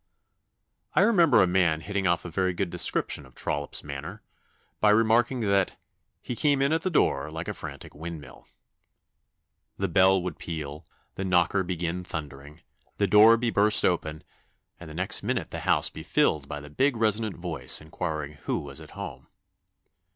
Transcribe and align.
]"I 0.95 1.01
remember 1.01 1.43
a 1.43 1.45
man 1.45 1.81
hitting 1.81 2.07
off 2.07 2.25
a 2.25 2.31
very 2.31 2.53
good 2.53 2.71
description 2.71 3.23
of 3.23 3.35
Trollope's 3.35 3.83
manner, 3.83 4.23
by 4.79 4.89
remarking 4.89 5.41
that 5.41 5.77
'he 6.23 6.35
came 6.35 6.59
in 6.59 6.73
at 6.73 6.81
the 6.81 6.89
door 6.89 7.29
like 7.29 7.47
a 7.47 7.53
frantic 7.53 7.93
windmill.' 7.93 8.47
The 9.77 9.87
bell 9.87 10.19
would 10.23 10.39
peal, 10.39 10.87
the 11.13 11.23
knocker 11.23 11.63
begin 11.63 12.03
thundering, 12.03 12.61
the 12.97 13.05
door 13.05 13.37
be 13.37 13.51
burst 13.51 13.85
open, 13.85 14.23
and 14.79 14.89
the 14.89 14.95
next 14.95 15.21
minute 15.21 15.51
the 15.51 15.59
house 15.69 15.91
be 15.91 16.01
filled 16.01 16.47
by 16.47 16.59
the 16.59 16.71
big 16.71 16.97
resonant 16.97 17.35
voice 17.35 17.79
inquiring 17.79 18.39
who 18.45 18.57
was 18.57 18.81
at 18.81 18.97
home. 18.97 19.27